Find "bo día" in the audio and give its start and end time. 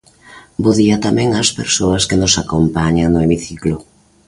0.63-0.97